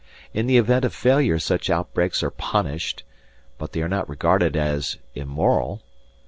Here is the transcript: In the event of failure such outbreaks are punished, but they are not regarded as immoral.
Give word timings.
In 0.33 0.47
the 0.47 0.57
event 0.57 0.83
of 0.83 0.95
failure 0.95 1.37
such 1.37 1.69
outbreaks 1.69 2.23
are 2.23 2.31
punished, 2.31 3.03
but 3.59 3.73
they 3.73 3.83
are 3.83 3.87
not 3.87 4.09
regarded 4.09 4.55
as 4.57 4.97
immoral. 5.13 5.83